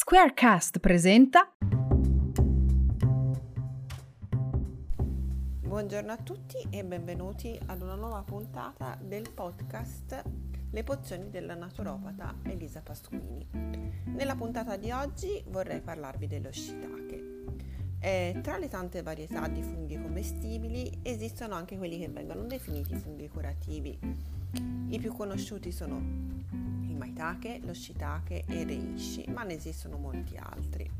Squarecast 0.00 0.78
presenta 0.78 1.56
Buongiorno 5.60 6.12
a 6.12 6.16
tutti 6.18 6.56
e 6.70 6.84
benvenuti 6.84 7.58
ad 7.66 7.82
una 7.82 7.96
nuova 7.96 8.22
puntata 8.22 8.96
del 9.02 9.28
podcast 9.34 10.22
Le 10.70 10.84
pozioni 10.84 11.30
della 11.30 11.56
naturopata 11.56 12.36
Elisa 12.44 12.80
Pasquini. 12.80 13.44
Nella 14.04 14.36
puntata 14.36 14.76
di 14.76 14.92
oggi 14.92 15.42
vorrei 15.48 15.80
parlarvi 15.80 16.28
dello 16.28 16.52
shiitake. 16.52 17.24
Eh, 17.98 18.38
tra 18.40 18.56
le 18.56 18.68
tante 18.68 19.02
varietà 19.02 19.48
di 19.48 19.64
funghi 19.64 20.00
commestibili 20.00 21.00
esistono 21.02 21.56
anche 21.56 21.76
quelli 21.76 21.98
che 21.98 22.08
vengono 22.08 22.44
definiti 22.44 22.94
funghi 22.94 23.28
curativi. 23.28 23.98
I 24.52 24.98
più 24.98 25.12
conosciuti 25.12 25.70
sono 25.72 26.00
maitake, 26.98 27.60
lo 27.64 27.74
shiitake 27.74 28.44
e 28.46 28.60
il 28.60 28.66
reishi, 28.66 29.24
ma 29.28 29.42
ne 29.42 29.54
esistono 29.54 29.96
molti 29.96 30.36
altri. 30.36 30.90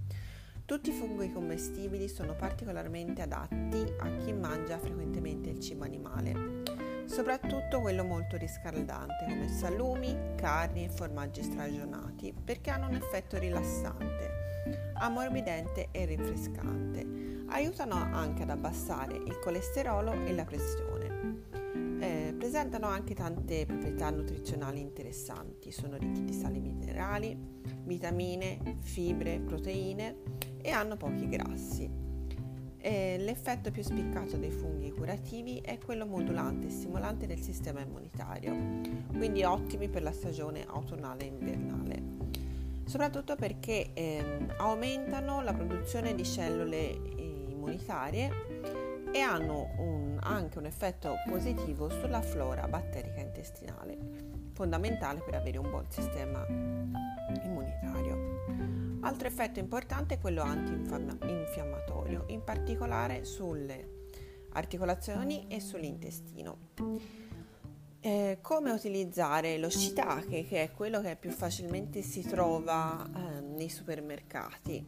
Tutti 0.65 0.91
i 0.91 0.93
funghi 0.93 1.33
commestibili 1.33 2.09
sono 2.09 2.35
particolarmente 2.35 3.23
adatti 3.23 3.85
a 4.01 4.17
chi 4.17 4.33
mangia 4.33 4.79
frequentemente 4.79 5.49
il 5.49 5.61
cibo 5.61 5.85
animale, 5.85 6.63
soprattutto 7.07 7.81
quello 7.81 8.05
molto 8.05 8.37
riscaldante 8.37 9.25
come 9.27 9.49
salumi, 9.49 10.35
carni 10.37 10.85
e 10.85 10.91
formaggi 10.91 11.43
stagionati, 11.43 12.35
perché 12.45 12.71
hanno 12.71 12.89
un 12.89 12.97
effetto 12.97 13.39
rilassante, 13.39 14.93
ammorbidente 14.95 15.89
e 15.91 16.05
rinfrescante. 16.05 17.47
Aiutano 17.49 17.95
anche 17.95 18.43
ad 18.43 18.51
abbassare 18.51 19.17
il 19.17 19.39
colesterolo 19.39 20.13
e 20.27 20.35
la 20.35 20.45
pressione. 20.45 20.98
Eh, 22.49 22.51
presentano 22.51 22.87
anche 22.87 23.15
tante 23.15 23.67
proprietà 23.67 24.09
nutrizionali 24.09 24.81
interessanti, 24.81 25.71
sono 25.71 25.99
ricchi 25.99 26.25
di 26.25 26.33
sali 26.33 26.61
minerali, 26.61 27.37
vitamine, 27.85 28.79
fibre, 28.81 29.39
proteine 29.41 30.17
e 30.63 30.71
hanno 30.71 30.97
pochi 30.97 31.29
grassi. 31.29 31.91
Eh, 32.79 33.17
l'effetto 33.19 33.71
più 33.71 33.83
spiccato 33.83 34.39
dei 34.39 34.51
funghi 34.51 34.91
curativi 34.93 35.59
è 35.59 35.77
quello 35.77 36.07
modulante 36.07 36.69
e 36.69 36.71
stimolante 36.71 37.27
del 37.27 37.41
sistema 37.41 37.81
immunitario, 37.81 38.57
quindi 39.15 39.45
ottimi 39.45 39.91
per 39.91 40.03
la 40.03 40.13
stagione 40.13 40.65
autunnale 40.67 41.25
e 41.25 41.27
invernale, 41.27 42.03
soprattutto 42.87 43.37
perché 43.37 43.91
eh, 43.93 44.47
aumentano 44.57 45.43
la 45.43 45.53
produzione 45.53 46.15
di 46.15 46.25
cellule 46.25 46.99
immunitarie 47.19 48.48
e 49.19 49.21
hanno 49.21 49.73
un, 49.79 50.17
anche 50.23 50.59
un 50.59 50.67
effetto 50.67 51.17
positivo 51.29 51.91
sulla 51.91 52.23
flora 52.23 52.69
batterica 52.69 53.21
intestinale, 53.21 53.99
fondamentale 54.53 55.21
per 55.21 55.35
avere 55.35 55.59
un 55.59 55.69
buon 55.69 55.87
sistema 55.89 56.47
immunitario. 56.47 58.37
Altro 59.01 59.27
effetto 59.27 59.59
importante 59.59 60.15
è 60.15 60.21
quello 60.21 60.43
antinfiammatorio, 60.43 62.27
in 62.29 62.45
particolare 62.45 63.25
sulle 63.25 63.97
articolazioni 64.53 65.49
e 65.49 65.59
sull'intestino. 65.61 66.57
Eh, 68.01 68.39
come 68.41 68.71
utilizzare 68.71 69.59
lo 69.59 69.69
shiitake, 69.69 70.45
che 70.45 70.63
è 70.63 70.71
quello 70.71 71.01
che 71.01 71.17
più 71.17 71.31
facilmente 71.31 72.03
si 72.03 72.23
trova 72.23 73.05
eh, 73.05 73.28
nei 73.59 73.69
supermercati? 73.69 74.83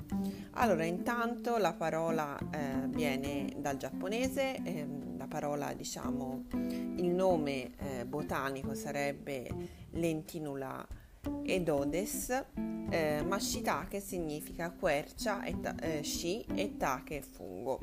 Allora, 0.52 0.84
intanto 0.84 1.58
la 1.58 1.74
parola 1.74 2.38
eh, 2.38 2.86
viene 2.86 3.52
dal 3.58 3.76
giapponese, 3.76 4.56
ehm, 4.62 5.18
la 5.18 5.26
parola, 5.26 5.74
diciamo, 5.74 6.44
il 6.52 7.08
nome 7.08 7.72
eh, 7.76 8.06
botanico 8.06 8.74
sarebbe 8.74 9.46
Lentinula 9.90 10.86
edodes, 11.42 12.44
eh, 12.88 13.22
ma 13.26 13.38
shiitake 13.38 14.00
significa 14.00 14.70
quercia, 14.70 15.42
e 15.42 15.60
ta- 15.60 15.74
eh, 15.80 16.02
shi 16.02 16.46
e 16.54 16.76
take 16.78 17.20
fungo. 17.20 17.78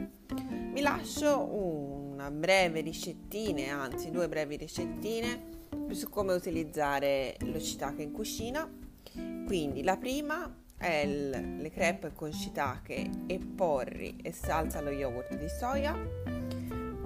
Vi 0.73 0.81
lascio 0.81 1.39
una 1.39 2.31
breve 2.31 2.81
ricettina, 2.81 3.81
anzi 3.81 4.09
due 4.09 4.28
brevi 4.28 4.56
ricettine 4.56 5.56
su 5.91 6.09
come 6.09 6.33
utilizzare 6.33 7.35
lo 7.41 7.59
shiitake 7.59 8.01
in 8.01 8.12
cucina. 8.12 8.67
Quindi 9.45 9.83
la 9.83 9.97
prima 9.97 10.53
il, 10.85 11.57
le 11.59 11.71
crepe 11.71 12.13
con 12.13 12.31
shiitake 12.31 13.09
e 13.25 13.39
porri 13.39 14.17
e 14.21 14.31
salsa 14.31 14.79
allo 14.79 14.91
yogurt 14.91 15.35
di 15.35 15.49
soia. 15.49 15.95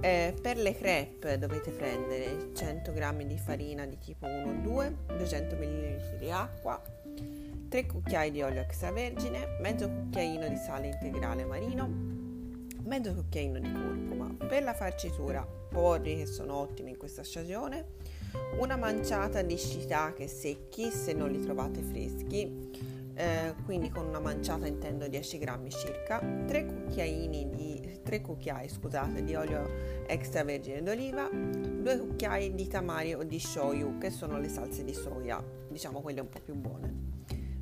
Eh, 0.04 0.34
per 0.40 0.56
le 0.56 0.76
crepe 0.76 1.38
dovete 1.38 1.70
prendere 1.70 2.50
100 2.54 2.92
g 2.92 3.24
di 3.24 3.38
farina 3.38 3.86
di 3.86 3.96
tipo 3.98 4.26
1-2, 4.26 5.16
200 5.16 5.56
ml 5.56 6.18
di 6.18 6.30
acqua, 6.30 6.82
3 7.68 7.86
cucchiai 7.86 8.30
di 8.32 8.42
olio 8.42 8.60
extravergine, 8.60 9.58
mezzo 9.60 9.88
cucchiaino 9.88 10.48
di 10.48 10.56
sale 10.56 10.88
integrale 10.88 11.44
marino, 11.44 11.88
mezzo 12.82 13.14
cucchiaino 13.14 13.60
di 13.60 13.72
curcuma. 13.72 14.34
Per 14.46 14.62
la 14.62 14.74
farcitura, 14.74 15.46
porri 15.46 16.16
che 16.16 16.26
sono 16.26 16.56
ottimi 16.56 16.90
in 16.90 16.96
questa 16.96 17.22
stagione, 17.22 18.00
una 18.58 18.76
manciata 18.76 19.40
di 19.42 19.56
shiitake 19.56 20.26
secchi 20.26 20.90
se 20.90 21.12
non 21.12 21.30
li 21.30 21.40
trovate 21.40 21.80
freschi, 21.80 22.91
eh, 23.14 23.54
quindi 23.64 23.90
con 23.90 24.06
una 24.06 24.20
manciata 24.20 24.66
intendo 24.66 25.06
10 25.06 25.38
grammi 25.38 25.70
circa, 25.70 26.18
3 26.46 26.66
cucchiaini 26.66 27.50
di 27.50 28.00
3 28.02 28.20
cucchiai 28.20 28.68
scusate, 28.68 29.22
di 29.22 29.34
olio 29.34 29.68
extravergine 30.06 30.82
d'oliva, 30.82 31.28
2 31.28 31.98
cucchiai 31.98 32.54
di 32.54 32.66
tamari 32.68 33.14
o 33.14 33.22
di 33.22 33.38
shoyu 33.38 33.98
che 33.98 34.10
sono 34.10 34.38
le 34.38 34.48
salse 34.48 34.84
di 34.84 34.94
soia, 34.94 35.42
diciamo 35.68 36.00
quelle 36.00 36.20
un 36.20 36.28
po' 36.28 36.40
più 36.40 36.54
buone. 36.54 37.10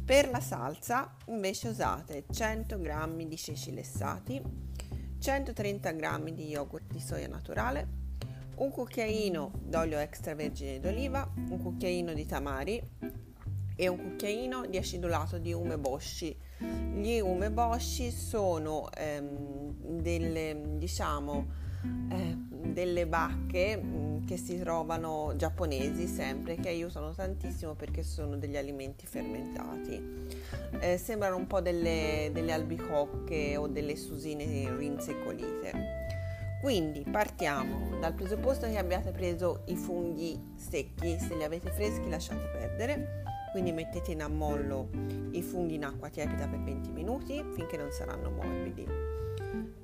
Per 0.04 0.28
la 0.30 0.40
salsa 0.40 1.14
invece 1.26 1.68
usate 1.68 2.24
100 2.30 2.80
g 2.80 3.26
di 3.26 3.36
ceci 3.36 3.72
lessati, 3.72 4.42
130 5.18 5.92
g 5.92 6.30
di 6.32 6.48
yogurt 6.48 6.90
di 6.90 7.00
soia 7.00 7.28
naturale, 7.28 7.98
un 8.56 8.70
cucchiaino 8.70 9.52
d'olio 9.62 9.98
extravergine 9.98 10.80
d'oliva, 10.80 11.30
un 11.34 11.62
cucchiaino 11.62 12.12
di 12.12 12.26
tamari 12.26 12.82
e 13.80 13.88
un 13.88 13.96
cucchiaino 13.96 14.66
di 14.66 14.76
acidulato 14.76 15.38
di 15.38 15.54
umeboshi. 15.54 16.36
Gli 16.92 17.18
umeboshi 17.18 18.10
sono 18.10 18.90
ehm, 18.92 19.72
delle, 20.02 20.60
diciamo, 20.76 21.46
eh, 22.10 22.36
delle 22.72 23.06
bacche 23.06 23.78
mh, 23.78 24.26
che 24.26 24.36
si 24.36 24.58
trovano 24.58 25.32
giapponesi 25.34 26.06
sempre 26.06 26.56
che 26.56 26.68
aiutano 26.68 27.14
tantissimo 27.14 27.72
perché 27.72 28.02
sono 28.02 28.36
degli 28.36 28.58
alimenti 28.58 29.06
fermentati. 29.06 30.28
Eh, 30.78 30.98
sembrano 30.98 31.36
un 31.36 31.46
po' 31.46 31.62
delle, 31.62 32.28
delle 32.34 32.52
albicocche 32.52 33.56
o 33.56 33.66
delle 33.66 33.96
susine 33.96 34.76
rinsecolite 34.76 36.08
quindi 36.60 37.06
partiamo 37.10 37.98
dal 38.00 38.12
presupposto 38.12 38.66
che 38.66 38.76
abbiate 38.76 39.12
preso 39.12 39.62
i 39.68 39.76
funghi 39.76 40.38
secchi. 40.56 41.18
Se 41.18 41.34
li 41.34 41.42
avete 41.42 41.70
freschi 41.70 42.10
lasciate 42.10 42.50
perdere 42.52 43.20
quindi 43.50 43.72
mettete 43.72 44.12
in 44.12 44.22
ammollo 44.22 44.88
i 45.32 45.42
funghi 45.42 45.74
in 45.74 45.84
acqua 45.84 46.08
tiepida 46.08 46.46
per 46.48 46.60
20 46.62 46.90
minuti 46.90 47.44
finché 47.54 47.76
non 47.76 47.90
saranno 47.90 48.30
morbidi 48.30 49.10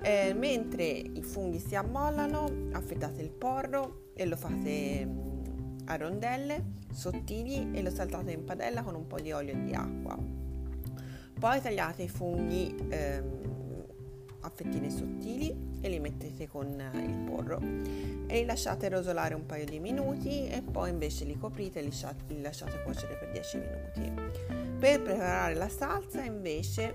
eh, 0.01 0.33
mentre 0.33 0.85
i 0.85 1.21
funghi 1.21 1.59
si 1.59 1.75
ammollano, 1.75 2.69
affettate 2.71 3.21
il 3.21 3.29
porro 3.29 4.11
e 4.13 4.25
lo 4.25 4.35
fate 4.35 5.05
mm, 5.05 5.77
a 5.85 5.97
rondelle 5.97 6.75
sottili 6.91 7.71
e 7.73 7.81
lo 7.81 7.89
saltate 7.89 8.31
in 8.31 8.43
padella 8.43 8.83
con 8.83 8.95
un 8.95 9.07
po' 9.07 9.19
di 9.19 9.31
olio 9.31 9.53
e 9.53 9.63
di 9.63 9.73
acqua. 9.73 10.17
Poi 11.39 11.61
tagliate 11.61 12.03
i 12.03 12.09
funghi 12.09 12.75
ehm, 12.89 13.66
a 14.47 14.49
fettine 14.49 14.89
sottili 14.89 15.75
e 15.81 15.89
li 15.89 15.99
mettete 15.99 16.47
con 16.47 16.67
il 16.67 17.17
porro 17.29 17.59
e 17.59 18.39
li 18.39 18.45
lasciate 18.45 18.89
rosolare 18.89 19.35
un 19.35 19.45
paio 19.45 19.65
di 19.65 19.79
minuti 19.79 20.47
e 20.47 20.61
poi 20.61 20.89
invece 20.89 21.25
li 21.25 21.37
coprite 21.37 21.79
e 21.79 21.81
li 21.81 21.89
lasciate, 21.89 22.23
li 22.27 22.41
lasciate 22.41 22.81
cuocere 22.83 23.15
per 23.15 23.31
10 23.31 23.57
minuti. 23.57 24.13
Per 24.79 25.01
preparare 25.01 25.53
la 25.53 25.69
salsa 25.69 26.23
invece 26.23 26.93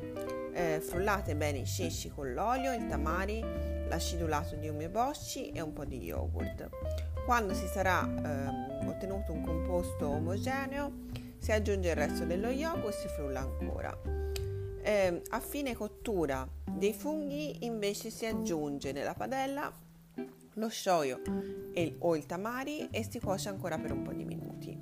eh, 0.53 0.81
frullate 0.81 1.37
bene 1.37 1.59
i 1.59 1.67
ceci 1.67 2.11
con 2.11 2.33
l'olio, 2.33 2.73
il 2.73 2.87
tamari, 2.87 3.41
l'acidulato 3.89 4.57
di 4.57 4.69
umeboshi 4.69 5.51
e 5.51 5.61
un 5.61 5.73
po' 5.73 5.85
di 5.85 5.99
yogurt. 5.99 6.69
Quando 7.25 7.55
si 7.55 7.67
sarà 7.67 8.03
eh, 8.03 8.87
ottenuto 8.87 9.33
un 9.33 9.43
composto 9.43 10.09
omogeneo, 10.09 10.93
si 11.39 11.53
aggiunge 11.53 11.91
il 11.91 11.97
resto 11.97 12.25
dello 12.25 12.49
yogurt 12.49 12.95
e 12.95 12.99
si 12.99 13.09
frulla 13.09 13.41
ancora. 13.41 13.97
Eh, 14.85 15.23
a 15.31 15.41
fine 15.41 15.77
cottura 15.77 15.92
dei 16.71 16.93
funghi 16.93 17.65
invece 17.65 18.11
si 18.11 18.27
aggiunge 18.27 18.91
nella 18.93 19.15
padella 19.15 19.73
lo 20.55 20.69
shoyu 20.69 21.21
e, 21.73 21.97
o 22.01 22.17
il 22.17 22.27
tamari 22.27 22.89
e 22.91 23.07
si 23.09 23.21
cuoce 23.21 23.49
ancora 23.49 23.79
per 23.79 23.93
un 23.93 24.03
po' 24.03 24.13
di 24.13 24.25
minuti. 24.25 24.77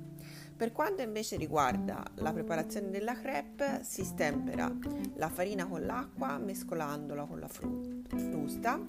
Per 0.55 0.71
quanto 0.71 1.01
invece 1.01 1.37
riguarda 1.37 2.03
la 2.15 2.33
preparazione 2.33 2.89
della 2.89 3.13
crepe, 3.13 3.81
si 3.83 4.03
stempera 4.03 4.71
la 5.15 5.29
farina 5.29 5.65
con 5.67 5.85
l'acqua 5.85 6.37
mescolandola 6.37 7.25
con 7.25 7.39
la 7.39 7.47
frusta, 7.47 8.79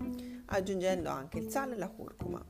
aggiungendo 0.47 1.09
anche 1.09 1.39
il 1.39 1.49
sale 1.51 1.75
e 1.75 1.79
la 1.79 1.89
curcuma. 1.89 2.45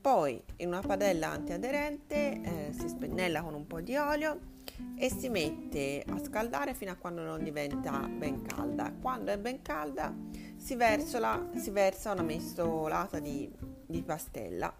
Poi 0.00 0.42
in 0.56 0.68
una 0.68 0.80
padella 0.80 1.30
antiaderente 1.30 2.40
eh, 2.40 2.72
si 2.72 2.88
spennella 2.88 3.42
con 3.42 3.54
un 3.54 3.66
po' 3.66 3.80
di 3.80 3.96
olio 3.96 4.58
e 4.96 5.10
si 5.10 5.28
mette 5.28 6.04
a 6.06 6.18
scaldare 6.22 6.74
fino 6.74 6.90
a 6.90 6.96
quando 6.96 7.22
non 7.22 7.42
diventa 7.42 8.00
ben 8.00 8.42
calda. 8.42 8.92
Quando 9.00 9.30
è 9.30 9.38
ben 9.38 9.62
calda 9.62 10.14
si, 10.56 10.74
versola, 10.76 11.48
si 11.56 11.70
versa 11.70 12.12
una 12.12 12.22
mestolata 12.22 13.18
di, 13.18 13.50
di 13.86 14.02
pastella 14.02 14.74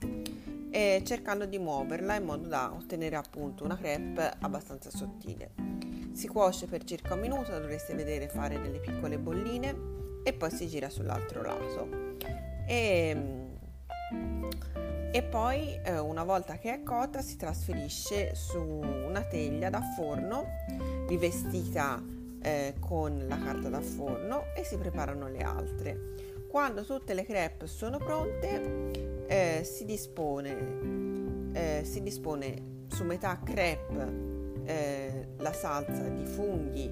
eh, 0.71 1.03
cercando 1.05 1.47
di 1.47 1.59
muoverla 1.59 2.15
in 2.15 2.25
modo 2.25 2.47
da 2.47 2.73
ottenere 2.73 3.17
appunto 3.17 3.65
una 3.65 3.77
crepe 3.77 4.33
abbastanza 4.41 4.91
sottile. 4.91 5.53
Si 6.13 6.29
cuoce 6.29 6.67
per 6.67 6.85
circa 6.85 7.15
un 7.15 7.21
minuto, 7.21 7.51
dovreste 7.51 7.95
vedere 7.95 8.29
fare 8.29 8.61
delle 8.61 8.79
piccole 8.79 9.19
bolline 9.19 9.99
e 10.23 10.33
poi 10.33 10.51
si 10.51 10.67
gira 10.69 10.89
sull'altro 10.89 11.43
lato. 11.43 11.89
E, 12.67 13.49
e 15.13 15.23
poi 15.25 15.81
eh, 15.83 15.99
una 15.99 16.23
volta 16.23 16.57
che 16.59 16.73
è 16.73 16.83
cotta 16.83 17.21
si 17.21 17.37
trasferisce 17.37 18.35
su 18.35 18.61
una 18.61 19.23
teglia 19.23 19.69
da 19.69 19.83
forno 19.97 20.47
rivestita 21.09 22.01
eh, 22.43 22.75
con 22.79 23.25
la 23.27 23.37
carta 23.39 23.69
da 23.69 23.81
forno 23.81 24.45
e 24.55 24.63
si 24.63 24.77
preparano 24.77 25.29
le 25.29 25.41
altre. 25.41 25.99
Quando 26.49 26.85
tutte 26.85 27.15
le 27.15 27.25
crepe 27.25 27.67
sono 27.67 27.99
pronte 27.99 29.27
eh, 29.27 29.63
si, 29.65 29.85
dispone, 29.85 31.51
eh, 31.53 31.81
si 31.85 32.03
dispone 32.03 32.85
su 32.89 33.05
metà 33.05 33.41
crepe 33.43 34.29
eh, 34.65 35.29
la 35.39 35.53
salsa 35.53 36.09
di 36.09 36.25
funghi 36.25 36.91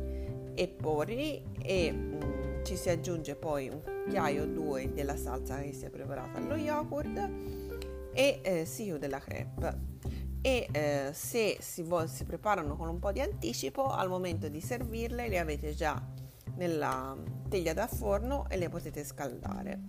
e 0.55 0.69
porri 0.69 1.43
e 1.63 1.93
mm, 1.93 2.65
ci 2.65 2.77
si 2.77 2.91
aggiunge 2.91 3.37
poi 3.37 3.69
un 3.69 3.81
cucchiaio 3.81 4.43
o 4.43 4.47
due 4.47 4.93
della 4.93 5.17
salsa 5.17 5.61
che 5.61 5.73
si 5.73 5.85
è 5.85 5.91
preparata 5.91 6.39
allo 6.39 6.57
yogurt 6.57 7.31
e 8.19 8.41
eh, 8.43 8.65
si 8.65 8.83
chiude 8.83 9.07
la 9.07 9.21
crepe. 9.21 9.79
E 10.41 10.67
eh, 10.73 11.11
se 11.13 11.59
si, 11.61 11.83
vo- 11.83 12.09
si 12.09 12.25
preparano 12.25 12.75
con 12.75 12.89
un 12.89 12.99
po' 12.99 13.13
di 13.13 13.21
anticipo 13.21 13.87
al 13.87 14.09
momento 14.09 14.49
di 14.49 14.61
servirle 14.61 15.29
le 15.29 15.39
avete 15.39 15.73
già 15.73 16.03
nella 16.57 17.17
teglia 17.49 17.73
da 17.75 17.87
forno 17.87 18.49
e 18.49 18.57
le 18.57 18.69
potete 18.69 19.05
scaldare. 19.05 19.83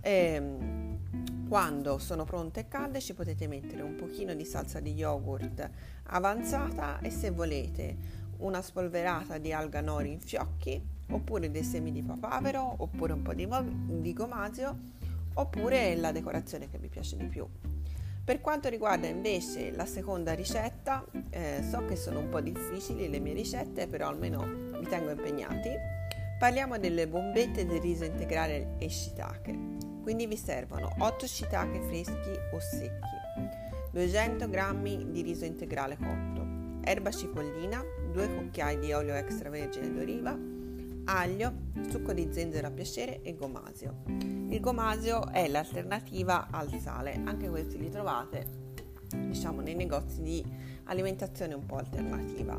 E, 0.00 0.12
ehm, 0.12 1.48
quando 1.48 1.98
sono 1.98 2.22
pronte 2.22 2.60
e 2.60 2.68
calde 2.68 3.00
ci 3.00 3.14
potete 3.14 3.48
mettere 3.48 3.82
un 3.82 3.96
pochino 3.96 4.34
di 4.34 4.44
salsa 4.44 4.78
di 4.78 4.92
yogurt 4.92 5.68
avanzata 6.04 7.00
e 7.00 7.10
se 7.10 7.30
volete 7.30 7.96
una 8.38 8.62
spolverata 8.62 9.38
di 9.38 9.52
alga 9.52 9.80
nori 9.80 10.12
in 10.12 10.20
fiocchi 10.20 10.80
oppure 11.10 11.50
dei 11.50 11.64
semi 11.64 11.90
di 11.90 12.02
papavero 12.02 12.76
oppure 12.78 13.14
un 13.14 13.22
po' 13.22 13.34
di, 13.34 13.48
di 14.00 14.12
gomasio 14.12 14.78
oppure 15.38 15.96
la 15.96 16.12
decorazione 16.12 16.68
che 16.68 16.78
vi 16.78 16.88
piace 16.88 17.16
di 17.16 17.26
più. 17.26 17.46
Per 18.24 18.40
quanto 18.40 18.68
riguarda 18.68 19.06
invece 19.06 19.70
la 19.70 19.86
seconda 19.86 20.34
ricetta, 20.34 21.04
eh, 21.30 21.64
so 21.68 21.84
che 21.86 21.96
sono 21.96 22.18
un 22.18 22.28
po' 22.28 22.40
difficili 22.40 23.08
le 23.08 23.20
mie 23.20 23.32
ricette, 23.32 23.86
però 23.86 24.08
almeno 24.08 24.44
mi 24.44 24.86
tengo 24.86 25.10
impegnati. 25.10 25.70
Parliamo 26.38 26.78
delle 26.78 27.08
bombette 27.08 27.64
di 27.64 27.78
riso 27.78 28.04
integrale 28.04 28.74
e 28.78 28.90
shiitake. 28.90 29.76
Quindi 30.02 30.26
vi 30.26 30.36
servono 30.36 30.94
8 30.98 31.26
shiitake 31.26 31.80
freschi 31.82 32.30
o 32.52 32.60
secchi, 32.60 33.90
200 33.92 34.48
g 34.48 35.04
di 35.10 35.22
riso 35.22 35.44
integrale 35.44 35.96
cotto, 35.96 36.46
erba 36.82 37.10
cipollina, 37.10 37.82
2 38.12 38.34
cucchiai 38.34 38.78
di 38.78 38.92
olio 38.92 39.14
extravergine 39.14 39.92
d'oliva, 39.92 40.36
aglio, 41.08 41.52
succo 41.88 42.12
di 42.12 42.28
zenzero 42.30 42.66
a 42.66 42.70
piacere 42.70 43.22
e 43.22 43.34
gomasio. 43.34 44.02
Il 44.06 44.60
gomasio 44.60 45.28
è 45.28 45.48
l'alternativa 45.48 46.48
al 46.50 46.70
sale, 46.80 47.20
anche 47.24 47.48
questi 47.48 47.78
li 47.78 47.88
trovate 47.90 48.66
diciamo 49.10 49.62
nei 49.62 49.74
negozi 49.74 50.20
di 50.22 50.44
alimentazione 50.84 51.54
un 51.54 51.64
po' 51.64 51.76
alternativa. 51.76 52.56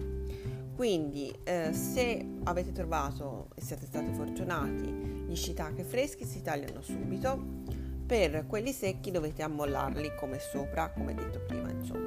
Quindi 0.75 1.33
eh, 1.43 1.73
se 1.73 2.25
avete 2.43 2.71
trovato 2.71 3.49
e 3.55 3.61
siete 3.61 3.85
stati 3.85 4.13
fortunati 4.13 4.87
gli 5.27 5.35
shiitake 5.35 5.83
freschi 5.83 6.25
si 6.25 6.41
tagliano 6.41 6.81
subito, 6.81 7.57
per 8.05 8.47
quelli 8.47 8.71
secchi 8.71 9.11
dovete 9.11 9.43
ammollarli 9.43 10.15
come 10.15 10.39
sopra, 10.39 10.89
come 10.89 11.13
detto 11.13 11.41
prima, 11.45 11.69
insomma 11.69 11.98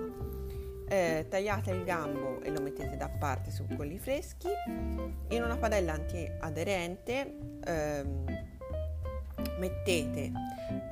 eh, 0.92 1.26
tagliate 1.26 1.70
il 1.70 1.84
gambo 1.84 2.42
e 2.42 2.50
lo 2.50 2.60
mettete 2.60 2.98
da 2.98 3.08
parte 3.08 3.50
su 3.50 3.64
quelli 3.64 3.98
freschi. 3.98 4.48
In 5.28 5.42
una 5.42 5.56
padella 5.56 5.94
antiaderente 5.94 7.34
ehm, 7.64 8.24
mettete 9.58 10.32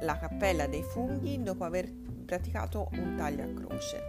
la 0.01 0.17
cappella 0.17 0.67
dei 0.67 0.83
funghi 0.83 1.43
dopo 1.43 1.65
aver 1.65 1.93
praticato 2.25 2.89
un 2.93 3.15
taglio 3.15 3.43
a 3.43 3.53
croce. 3.53 4.03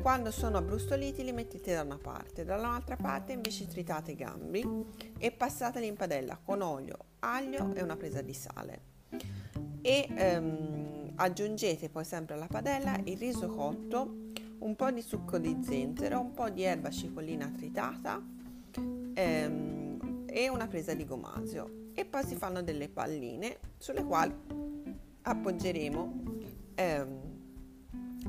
Quando 0.00 0.30
sono 0.30 0.56
abbrustoliti 0.56 1.22
li 1.22 1.32
mettete 1.32 1.74
da 1.74 1.82
una 1.82 1.98
parte. 1.98 2.46
Dall'altra 2.46 2.96
parte 2.96 3.32
invece 3.32 3.66
tritate 3.66 4.12
i 4.12 4.16
gambi 4.16 4.64
e 5.18 5.32
passateli 5.32 5.86
in 5.86 5.96
padella 5.96 6.40
con 6.42 6.62
olio, 6.62 6.96
aglio 7.18 7.74
e 7.74 7.82
una 7.82 7.96
presa 7.96 8.22
di 8.22 8.32
sale. 8.32 8.80
E 9.82 10.08
ehm, 10.16 11.12
aggiungete 11.16 11.90
poi 11.90 12.04
sempre 12.04 12.36
alla 12.36 12.46
padella 12.46 12.98
il 13.04 13.18
riso 13.18 13.48
cotto 13.48 14.24
un 14.58 14.74
po' 14.76 14.90
di 14.90 15.02
succo 15.02 15.38
di 15.38 15.58
zenzero, 15.62 16.20
un 16.20 16.32
po' 16.32 16.48
di 16.50 16.62
erba 16.62 16.90
cipollina 16.90 17.50
tritata 17.54 18.22
ehm, 19.14 20.24
e 20.26 20.48
una 20.48 20.66
presa 20.66 20.94
di 20.94 21.04
gomasio. 21.04 21.90
E 21.94 22.04
poi 22.04 22.24
si 22.24 22.36
fanno 22.36 22.62
delle 22.62 22.88
palline 22.88 23.58
sulle 23.78 24.04
quali 24.04 24.34
appoggeremo 25.22 26.22
ehm, 26.74 27.20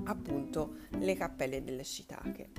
appunto 0.04 0.76
le 1.00 1.16
cappelle 1.16 1.64
delle 1.64 1.84
shiitake. 1.84 2.50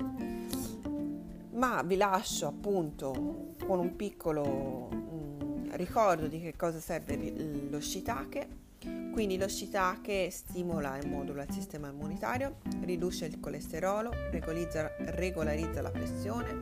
Ma 1.51 1.81
vi 1.83 1.97
lascio 1.97 2.47
appunto 2.47 3.55
con 3.65 3.79
un 3.79 3.95
piccolo 3.95 4.89
mm, 4.93 5.71
ricordo 5.71 6.27
di 6.27 6.39
che 6.39 6.55
cosa 6.55 6.79
serve 6.79 7.67
lo 7.69 7.79
shiitake 7.81 8.67
quindi 9.11 9.37
lo 9.37 9.47
shiitake 9.47 10.29
stimola 10.29 10.97
e 10.97 11.05
modula 11.05 11.43
il 11.43 11.51
sistema 11.51 11.89
immunitario, 11.89 12.57
riduce 12.81 13.25
il 13.25 13.39
colesterolo, 13.39 14.11
regolarizza, 14.31 15.81
la 15.81 15.91
pressione, 15.91 16.55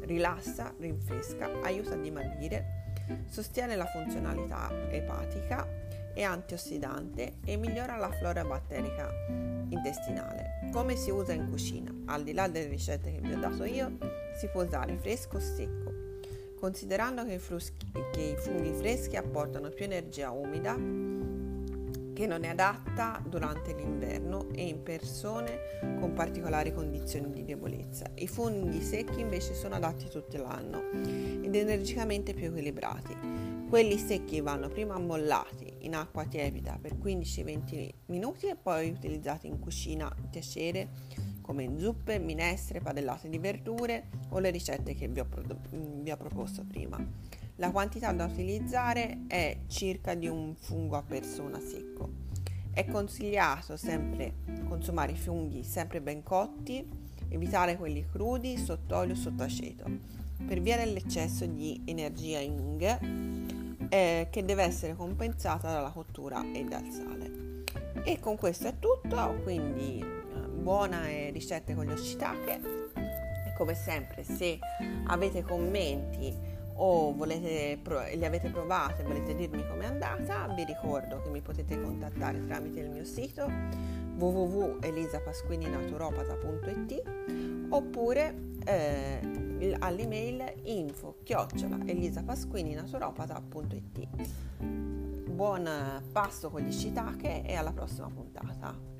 rilassa, 0.00 0.74
rinfresca, 0.78 1.60
aiuta 1.62 1.94
a 1.94 1.96
dimagrire, 1.96 2.84
sostiene 3.28 3.76
la 3.76 3.86
funzionalità 3.86 4.70
epatica, 4.90 5.66
è 6.14 6.22
antiossidante 6.22 7.34
e 7.44 7.56
migliora 7.56 7.96
la 7.96 8.10
flora 8.10 8.44
batterica 8.44 9.10
intestinale. 9.68 10.70
Come 10.72 10.96
si 10.96 11.10
usa 11.10 11.32
in 11.32 11.48
cucina? 11.50 11.92
Al 12.06 12.22
di 12.22 12.32
là 12.32 12.48
delle 12.48 12.68
ricette 12.68 13.12
che 13.12 13.20
vi 13.20 13.32
ho 13.32 13.38
dato 13.38 13.64
io, 13.64 13.98
si 14.36 14.48
può 14.48 14.62
usare 14.62 14.96
fresco 14.96 15.36
o 15.36 15.40
secco. 15.40 15.92
Considerando 16.58 17.24
che 17.24 17.34
i, 17.34 17.38
fruschi, 17.38 17.86
che 18.12 18.20
i 18.20 18.36
funghi 18.36 18.72
freschi 18.72 19.16
apportano 19.16 19.68
più 19.68 19.84
energia 19.84 20.30
umida, 20.30 20.74
che 22.16 22.26
non 22.26 22.44
è 22.44 22.48
adatta 22.48 23.22
durante 23.28 23.74
l'inverno 23.74 24.48
e 24.54 24.66
in 24.66 24.82
persone 24.82 25.58
con 26.00 26.14
particolari 26.14 26.72
condizioni 26.72 27.30
di 27.30 27.44
debolezza. 27.44 28.06
I 28.14 28.26
funghi 28.26 28.80
secchi 28.80 29.20
invece 29.20 29.52
sono 29.52 29.74
adatti 29.74 30.08
tutto 30.08 30.38
l'anno 30.38 30.80
ed 30.94 31.54
energicamente 31.54 32.32
più 32.32 32.46
equilibrati. 32.46 33.14
Quelli 33.68 33.98
secchi 33.98 34.40
vanno 34.40 34.68
prima 34.68 34.94
ammollati 34.94 35.74
in 35.80 35.94
acqua 35.94 36.24
tiepida 36.24 36.78
per 36.80 36.96
15-20 36.96 37.90
minuti 38.06 38.46
e 38.46 38.56
poi 38.56 38.88
utilizzati 38.88 39.46
in 39.46 39.58
cucina 39.58 40.06
a 40.06 40.16
piacere 40.30 40.88
come 41.42 41.78
zuppe, 41.78 42.18
minestre, 42.18 42.80
padellate 42.80 43.28
di 43.28 43.38
verdure 43.38 44.08
o 44.30 44.38
le 44.38 44.48
ricette 44.48 44.94
che 44.94 45.06
vi 45.06 45.20
ho, 45.20 45.28
vi 46.00 46.10
ho 46.10 46.16
proposto 46.16 46.64
prima. 46.66 46.96
La 47.58 47.70
quantità 47.70 48.12
da 48.12 48.26
utilizzare 48.26 49.20
è 49.28 49.60
circa 49.66 50.14
di 50.14 50.28
un 50.28 50.54
fungo 50.54 50.96
a 50.96 51.02
persona 51.02 51.58
secco. 51.58 52.24
È 52.70 52.84
consigliato 52.84 53.78
sempre 53.78 54.34
consumare 54.68 55.12
i 55.12 55.16
funghi 55.16 55.64
sempre 55.64 56.02
ben 56.02 56.22
cotti, 56.22 56.86
evitare 57.30 57.78
quelli 57.78 58.04
crudi, 58.04 58.58
sott'olio 58.58 59.14
o 59.14 59.16
sott'aceto, 59.16 59.90
per 60.46 60.60
via 60.60 60.76
dell'eccesso 60.76 61.46
di 61.46 61.80
energia 61.86 62.40
Ying 62.40 62.98
eh, 63.88 64.28
che 64.30 64.44
deve 64.44 64.62
essere 64.62 64.94
compensata 64.94 65.72
dalla 65.72 65.90
cottura 65.90 66.44
e 66.52 66.62
dal 66.64 66.86
sale. 66.90 67.64
E 68.04 68.20
con 68.20 68.36
questo 68.36 68.68
è 68.68 68.78
tutto, 68.78 69.40
quindi 69.42 70.00
eh, 70.00 70.48
buone 70.48 71.30
ricette 71.30 71.74
con 71.74 71.86
gli 71.86 71.96
shiitake. 71.96 72.60
E 72.94 73.54
come 73.56 73.74
sempre, 73.74 74.24
se 74.24 74.58
avete 75.06 75.42
commenti 75.42 76.55
o 76.76 77.12
volete, 77.14 77.80
li 78.14 78.24
avete 78.24 78.50
provate 78.50 79.02
e 79.02 79.04
volete 79.04 79.34
dirmi 79.34 79.66
com'è 79.66 79.86
andata, 79.86 80.46
vi 80.54 80.62
ricordo 80.64 81.20
che 81.22 81.30
mi 81.30 81.40
potete 81.40 81.80
contattare 81.80 82.44
tramite 82.44 82.80
il 82.80 82.90
mio 82.90 83.04
sito 83.04 83.50
www.elisapasquininaturopata.it 84.16 87.02
oppure 87.68 88.34
eh, 88.64 89.76
all'email 89.78 90.54
info 90.64 91.18
chiocciola 91.22 91.78
elisapasquininaturopata.it 91.84 94.84
Buon 95.36 95.68
pasto 96.12 96.48
con 96.48 96.62
gli 96.62 96.72
shiitake 96.72 97.44
e 97.44 97.56
alla 97.56 97.72
prossima 97.72 98.08
puntata. 98.08 98.95